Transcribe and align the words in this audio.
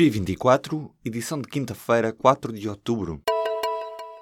P24, 0.00 0.90
edição 1.04 1.38
de 1.42 1.46
quinta-feira, 1.46 2.10
4 2.10 2.54
de 2.54 2.66
outubro. 2.66 3.20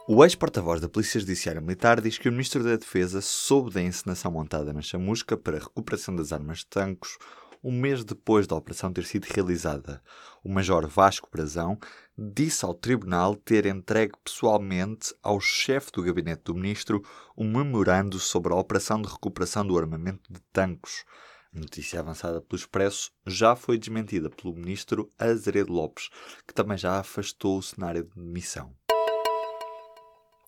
O 0.08 0.24
ex-porta-voz 0.24 0.80
da 0.80 0.88
Polícia 0.88 1.20
Judiciária 1.20 1.60
Militar 1.60 2.00
diz 2.00 2.18
que 2.18 2.28
o 2.28 2.32
Ministro 2.32 2.64
da 2.64 2.74
Defesa 2.74 3.20
soube 3.20 3.72
da 3.72 3.80
encenação 3.80 4.32
montada 4.32 4.72
na 4.72 4.82
chamusca 4.82 5.36
para 5.36 5.56
a 5.56 5.60
recuperação 5.60 6.16
das 6.16 6.32
armas 6.32 6.58
de 6.58 6.66
tancos 6.66 7.16
um 7.62 7.70
mês 7.70 8.04
depois 8.04 8.44
da 8.48 8.56
operação 8.56 8.92
ter 8.92 9.04
sido 9.04 9.26
realizada. 9.26 10.02
O 10.42 10.48
Major 10.48 10.84
Vasco 10.88 11.28
Brazão 11.30 11.78
disse 12.18 12.64
ao 12.64 12.74
Tribunal 12.74 13.36
ter 13.36 13.64
entregue 13.64 14.14
pessoalmente 14.24 15.14
ao 15.22 15.38
chefe 15.38 15.92
do 15.92 16.02
gabinete 16.02 16.42
do 16.42 16.56
Ministro 16.56 17.04
um 17.36 17.48
memorando 17.48 18.18
sobre 18.18 18.52
a 18.52 18.56
operação 18.56 19.00
de 19.00 19.08
recuperação 19.08 19.64
do 19.64 19.78
armamento 19.78 20.22
de 20.28 20.40
tancos. 20.52 21.04
Notícia 21.52 22.00
avançada 22.00 22.40
pelo 22.42 22.58
Expresso 22.58 23.10
já 23.26 23.56
foi 23.56 23.78
desmentida 23.78 24.28
pelo 24.28 24.54
Ministro 24.54 25.10
Azeredo 25.18 25.72
Lopes, 25.72 26.10
que 26.46 26.52
também 26.52 26.76
já 26.76 26.98
afastou 26.98 27.58
o 27.58 27.62
cenário 27.62 28.04
de 28.04 28.14
demissão. 28.14 28.74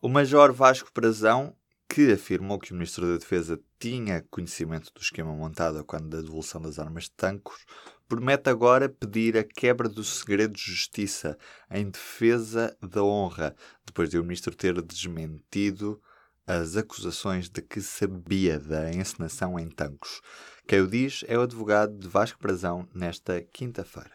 O 0.03 0.09
Major 0.09 0.53
Vasco 0.53 0.91
Brazão, 0.95 1.57
que 1.89 2.13
afirmou 2.13 2.59
que 2.59 2.73
o 2.73 2.75
Ministro 2.75 3.07
da 3.07 3.19
Defesa 3.19 3.59
tinha 3.79 4.25
conhecimento 4.31 4.93
do 4.95 5.01
esquema 5.01 5.33
montado 5.35 5.83
quando 5.85 6.09
da 6.09 6.21
devolução 6.21 6.61
das 6.61 6.79
armas 6.79 7.05
de 7.05 7.13
tancos, 7.13 7.65
promete 8.07 8.51
agora 8.51 8.89
pedir 8.89 9.39
a 9.39 9.45
quebra 9.45 9.89
do 9.89 10.05
segredo 10.05 10.53
de 10.53 10.63
justiça 10.63 11.39
em 11.71 11.91
defesa 11.91 12.77
da 12.83 13.03
honra, 13.03 13.57
depois 13.87 14.11
de 14.11 14.19
o 14.19 14.23
Ministro 14.23 14.55
ter 14.55 14.81
desmentido 14.83 16.01
as 16.51 16.77
acusações 16.77 17.49
de 17.49 17.63
que 17.63 17.81
sabia 17.81 18.59
da 18.59 18.93
encenação 18.93 19.57
em 19.57 19.69
tancos. 19.69 20.21
Quem 20.67 20.81
o 20.81 20.89
diz 20.89 21.23
é 21.29 21.39
o 21.39 21.43
advogado 21.43 21.97
de 21.97 22.09
Vasco 22.09 22.41
Brazão 22.43 22.89
nesta 22.93 23.41
quinta-feira. 23.41 24.11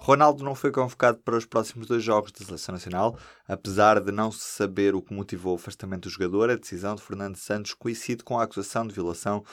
Ronaldo 0.00 0.42
não 0.42 0.56
foi 0.56 0.72
convocado 0.72 1.18
para 1.18 1.36
os 1.36 1.46
próximos 1.46 1.86
dois 1.86 2.02
jogos 2.02 2.32
da 2.32 2.44
Seleção 2.44 2.72
Nacional, 2.72 3.16
apesar 3.46 4.00
de 4.00 4.10
não 4.10 4.32
se 4.32 4.40
saber 4.40 4.96
o 4.96 5.02
que 5.02 5.14
motivou 5.14 5.52
o 5.52 5.56
afastamento 5.56 6.08
do 6.08 6.10
jogador, 6.10 6.50
a 6.50 6.56
decisão 6.56 6.96
de 6.96 7.02
Fernando 7.02 7.36
Santos 7.36 7.72
coincide 7.72 8.24
com 8.24 8.40
a 8.40 8.42
acusação 8.42 8.84
de 8.84 8.92
violação 8.92 9.44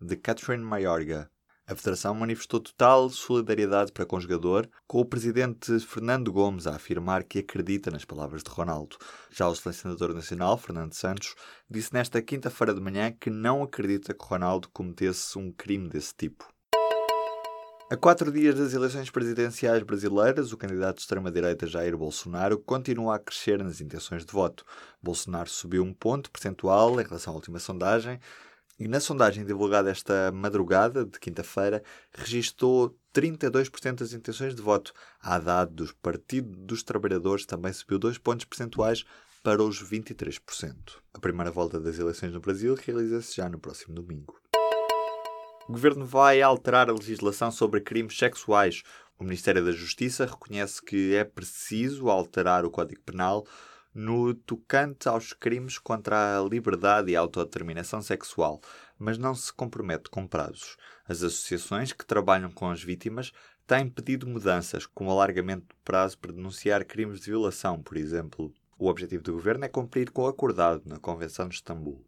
de 0.00 0.16
Catherine 0.16 0.64
Mayorga. 0.64 1.30
A 1.64 1.76
Federação 1.76 2.12
manifestou 2.12 2.58
total 2.58 3.08
solidariedade 3.08 3.92
para 3.92 4.04
com 4.04 4.16
o 4.16 4.20
jogador, 4.20 4.68
com 4.84 5.00
o 5.00 5.04
presidente 5.04 5.78
Fernando 5.78 6.32
Gomes 6.32 6.66
a 6.66 6.74
afirmar 6.74 7.22
que 7.22 7.38
acredita 7.38 7.88
nas 7.88 8.04
palavras 8.04 8.42
de 8.42 8.50
Ronaldo. 8.50 8.96
Já 9.30 9.46
o 9.46 9.54
selecionador 9.54 10.12
nacional, 10.12 10.58
Fernando 10.58 10.92
Santos, 10.92 11.36
disse 11.70 11.94
nesta 11.94 12.20
quinta-feira 12.20 12.74
de 12.74 12.80
manhã 12.80 13.12
que 13.12 13.30
não 13.30 13.62
acredita 13.62 14.12
que 14.12 14.24
Ronaldo 14.24 14.68
cometesse 14.72 15.38
um 15.38 15.52
crime 15.52 15.88
desse 15.88 16.12
tipo. 16.16 16.52
A 17.88 17.96
quatro 17.96 18.32
dias 18.32 18.56
das 18.56 18.72
eleições 18.72 19.10
presidenciais 19.10 19.84
brasileiras, 19.84 20.50
o 20.50 20.56
candidato 20.56 20.96
de 20.96 21.02
extrema-direita 21.02 21.66
Jair 21.66 21.96
Bolsonaro 21.96 22.58
continua 22.58 23.16
a 23.16 23.18
crescer 23.20 23.62
nas 23.62 23.80
intenções 23.80 24.24
de 24.24 24.32
voto. 24.32 24.64
Bolsonaro 25.00 25.48
subiu 25.48 25.84
um 25.84 25.94
ponto 25.94 26.28
percentual 26.30 27.00
em 27.00 27.04
relação 27.04 27.34
à 27.34 27.36
última 27.36 27.58
sondagem 27.60 28.18
e 28.78 28.88
na 28.88 29.00
sondagem 29.00 29.44
divulgada 29.44 29.90
esta 29.90 30.32
madrugada, 30.32 31.04
de 31.04 31.18
quinta-feira, 31.20 31.82
registou 32.12 32.96
32% 33.14 33.96
das 33.96 34.12
intenções 34.12 34.54
de 34.54 34.62
voto. 34.62 34.92
A 35.20 35.36
Haddad 35.36 35.72
dos 35.72 35.92
Partido 35.92 36.56
dos 36.56 36.82
Trabalhadores 36.82 37.46
também 37.46 37.72
subiu 37.72 37.98
2 37.98 38.18
pontos 38.18 38.44
percentuais 38.44 39.04
para 39.42 39.62
os 39.62 39.82
23%. 39.82 40.74
A 41.12 41.18
primeira 41.18 41.50
volta 41.50 41.78
das 41.78 41.98
eleições 41.98 42.32
no 42.32 42.40
Brasil 42.40 42.74
realiza-se 42.74 43.36
já 43.36 43.48
no 43.48 43.58
próximo 43.58 43.94
domingo. 43.94 44.40
O 45.68 45.72
governo 45.72 46.04
vai 46.04 46.42
alterar 46.42 46.88
a 46.88 46.92
legislação 46.92 47.50
sobre 47.50 47.80
crimes 47.80 48.16
sexuais. 48.16 48.82
O 49.18 49.24
Ministério 49.24 49.64
da 49.64 49.72
Justiça 49.72 50.26
reconhece 50.26 50.82
que 50.82 51.14
é 51.14 51.24
preciso 51.24 52.08
alterar 52.08 52.64
o 52.64 52.70
Código 52.70 53.00
Penal 53.02 53.46
no 53.94 54.34
tocante 54.34 55.08
aos 55.08 55.32
crimes 55.32 55.78
contra 55.78 56.38
a 56.38 56.42
liberdade 56.42 57.10
e 57.10 57.16
a 57.16 57.20
autodeterminação 57.20 58.00
sexual, 58.00 58.60
mas 58.98 59.18
não 59.18 59.34
se 59.34 59.52
compromete 59.52 60.08
com 60.10 60.26
prazos. 60.26 60.76
As 61.06 61.22
associações 61.22 61.92
que 61.92 62.06
trabalham 62.06 62.50
com 62.50 62.70
as 62.70 62.82
vítimas 62.82 63.32
têm 63.66 63.88
pedido 63.88 64.26
mudanças, 64.26 64.86
como 64.86 65.10
alargamento 65.10 65.66
do 65.66 65.76
prazo 65.84 66.18
para 66.18 66.32
denunciar 66.32 66.84
crimes 66.84 67.20
de 67.20 67.26
violação, 67.26 67.82
por 67.82 67.96
exemplo. 67.96 68.52
O 68.78 68.88
objetivo 68.88 69.22
do 69.22 69.32
governo 69.32 69.64
é 69.64 69.68
cumprir 69.68 70.10
com 70.10 70.22
o 70.22 70.26
acordado 70.26 70.82
na 70.86 70.98
Convenção 70.98 71.48
de 71.48 71.54
Istambul. 71.54 72.04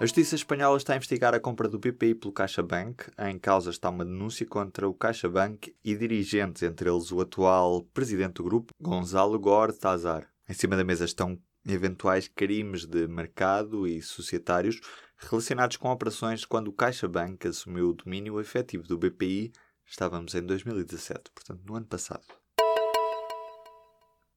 A 0.00 0.06
Justiça 0.06 0.34
Espanhola 0.34 0.78
está 0.78 0.94
a 0.94 0.96
investigar 0.96 1.34
a 1.34 1.40
compra 1.40 1.68
do 1.68 1.78
BPI 1.78 2.14
pelo 2.14 2.32
CaixaBank. 2.32 3.04
Em 3.18 3.38
causa 3.38 3.68
está 3.68 3.90
uma 3.90 4.02
denúncia 4.02 4.46
contra 4.46 4.88
o 4.88 4.94
CaixaBank 4.94 5.76
e 5.84 5.94
dirigentes, 5.94 6.62
entre 6.62 6.88
eles 6.88 7.12
o 7.12 7.20
atual 7.20 7.82
presidente 7.92 8.36
do 8.36 8.44
grupo, 8.44 8.72
Gonzalo 8.80 9.38
Gortazar. 9.38 10.29
Em 10.50 10.52
cima 10.52 10.76
da 10.76 10.82
mesa 10.82 11.04
estão 11.04 11.40
eventuais 11.64 12.26
crimes 12.26 12.84
de 12.84 13.06
mercado 13.06 13.86
e 13.86 14.02
societários 14.02 14.80
relacionados 15.16 15.76
com 15.76 15.88
operações 15.88 16.44
quando 16.44 16.66
o 16.66 16.72
CaixaBank 16.72 17.46
assumiu 17.46 17.90
o 17.90 17.94
domínio 17.94 18.40
efetivo 18.40 18.82
do 18.82 18.98
BPI. 18.98 19.52
Estávamos 19.86 20.34
em 20.34 20.42
2017, 20.42 21.30
portanto, 21.32 21.62
no 21.64 21.76
ano 21.76 21.86
passado. 21.86 22.24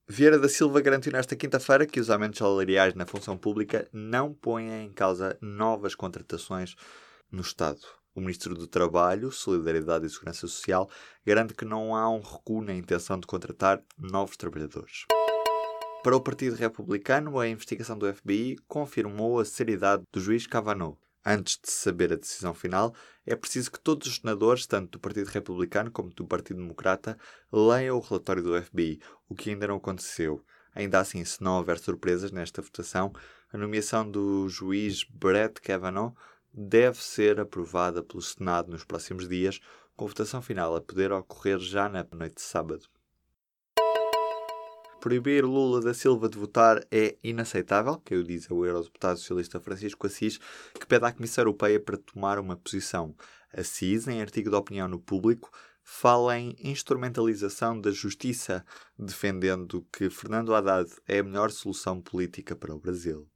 Vieira 0.07 0.38
da 0.38 0.47
Silva 0.47 0.81
garantiu 0.81 1.12
nesta 1.12 1.35
quinta-feira 1.35 1.88
que 1.88 2.00
os 2.00 2.12
aumentos 2.12 2.38
salariais 2.38 2.94
na 2.94 3.07
função 3.07 3.35
pública 3.35 3.90
não 3.91 4.35
põem 4.35 4.84
em 4.84 4.94
causa 4.94 5.35
novas 5.41 5.95
contratações 5.95 6.75
no 7.31 7.41
Estado. 7.41 7.81
O 8.13 8.22
Ministro 8.22 8.53
do 8.53 8.68
Trabalho, 8.68 9.31
Solidariedade 9.31 10.06
e 10.06 10.09
Segurança 10.12 10.41
Social 10.41 10.88
garante 11.25 11.56
que 11.56 11.66
não 11.66 11.95
há 11.95 12.07
um 12.07 12.22
recuo 12.22 12.62
na 12.62 12.75
intenção 12.75 13.19
de 13.19 13.25
contratar 13.25 13.81
novos 13.97 14.38
trabalhadores. 14.38 15.07
Para 16.03 16.18
o 16.18 16.22
Partido 16.22 16.58
Republicano, 16.58 17.40
a 17.40 17.47
investigação 17.47 17.97
do 17.97 18.14
FBI 18.14 18.58
confirmou 18.68 19.40
a 19.40 19.46
seriedade 19.46 20.03
do 20.12 20.19
juiz 20.19 20.46
Kavanaugh. 20.46 20.97
Antes 21.25 21.58
de 21.58 21.72
saber 21.72 22.12
a 22.12 22.18
decisão 22.18 22.53
final, 22.53 22.94
é 23.25 23.38
preciso 23.38 23.72
que 23.72 23.80
todos 23.80 24.06
os 24.09 24.18
senadores, 24.18 24.68
tanto 24.68 24.92
do 24.92 25.00
Partido 25.00 25.28
Republicano 25.28 25.90
como 25.90 26.13
do 26.13 26.28
Partido 26.28 26.58
Democrata, 26.58 27.18
leiam 27.50 27.96
o 27.96 28.02
relatório 28.02 28.44
do 28.44 28.62
FBI, 28.62 29.00
o 29.30 29.34
que 29.34 29.52
ainda 29.52 29.66
não 29.66 29.78
aconteceu. 29.78 30.44
Ainda 30.75 31.00
assim, 31.00 31.24
se 31.24 31.42
não 31.42 31.56
houver 31.56 31.80
surpresas 31.80 32.34
nesta 32.34 32.62
votação, 32.62 33.13
a 33.53 33.58
nomeação 33.58 34.12
do 34.12 34.50
juiz 34.50 35.06
Brett 35.06 35.62
Kavanaugh 35.62 36.13
deve 36.53 37.02
ser 37.02 37.40
aprovada 37.40 38.03
pelo 38.03 38.22
Senado 38.22 38.69
nos 38.69 38.84
próximos 38.84 39.30
dias, 39.30 39.62
com 39.96 40.06
votação 40.06 40.42
final 40.42 40.75
a 40.75 40.81
poder 40.81 41.13
ocorrer 41.13 41.59
já 41.59 41.88
na 41.88 42.06
noite 42.12 42.36
de 42.36 42.42
sábado. 42.42 42.90
Proibir 45.03 45.44
Lula 45.44 45.81
da 45.81 45.94
Silva 45.94 46.30
de 46.30 46.38
votar 46.38 46.81
é 46.90 47.18
inaceitável, 47.22 47.97
que 47.97 48.16
o 48.16 48.24
diz 48.24 48.50
o 48.50 48.66
eurodeputado 48.66 49.19
socialista 49.19 49.59
Francisco 49.59 50.08
Assis, 50.08 50.40
que 50.80 50.88
pede 50.88 51.03
à 51.03 51.12
Comissão 51.12 51.41
Europeia 51.41 51.78
para 51.78 51.97
tomar 51.97 52.40
uma 52.40 52.56
posição. 52.56 53.13
Assis, 53.52 54.08
em 54.08 54.22
artigo 54.22 54.50
de 54.50 54.56
opinião 54.56 54.88
no 54.88 54.97
público, 54.97 55.52
fala 55.84 56.40
em 56.40 56.56
instrumentalização 56.58 57.81
da 57.81 57.92
justiça, 57.92 58.66
defendendo 58.97 59.86
que 59.92 60.09
Fernando 60.09 60.56
Haddad 60.56 60.90
é 61.06 61.19
a 61.19 61.24
melhor 61.24 61.52
solução 61.52 62.00
política 62.00 62.56
para 62.56 62.74
o 62.74 62.80
Brasil. 62.80 63.28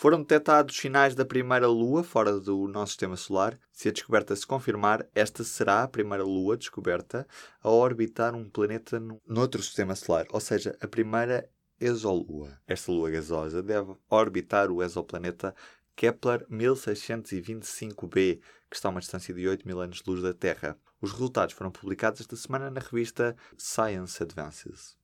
Foram 0.00 0.20
detectados 0.20 0.76
sinais 0.76 1.16
da 1.16 1.24
primeira 1.24 1.66
Lua 1.66 2.04
fora 2.04 2.38
do 2.38 2.68
nosso 2.68 2.92
sistema 2.92 3.16
solar. 3.16 3.58
Se 3.72 3.88
a 3.88 3.92
descoberta 3.92 4.36
se 4.36 4.46
confirmar, 4.46 5.04
esta 5.12 5.42
será 5.42 5.82
a 5.82 5.88
primeira 5.88 6.22
Lua 6.22 6.56
descoberta 6.56 7.26
a 7.60 7.68
orbitar 7.68 8.32
um 8.32 8.48
planeta 8.48 9.02
noutro 9.26 9.60
sistema 9.60 9.96
solar, 9.96 10.24
ou 10.30 10.38
seja, 10.38 10.78
a 10.80 10.86
primeira 10.86 11.50
exolua. 11.80 12.56
Esta 12.64 12.92
lua 12.92 13.10
gasosa 13.10 13.60
deve 13.60 13.96
orbitar 14.08 14.70
o 14.70 14.84
exoplaneta 14.84 15.52
Kepler 15.96 16.46
1625b, 16.48 18.40
que 18.70 18.76
está 18.76 18.88
a 18.88 18.92
uma 18.92 19.00
distância 19.00 19.34
de 19.34 19.48
8 19.48 19.66
mil 19.66 19.80
anos-luz 19.80 20.22
da 20.22 20.32
Terra. 20.32 20.78
Os 21.00 21.10
resultados 21.10 21.56
foram 21.56 21.72
publicados 21.72 22.20
esta 22.20 22.36
semana 22.36 22.70
na 22.70 22.78
revista 22.78 23.36
Science 23.56 24.22
Advances. 24.22 24.97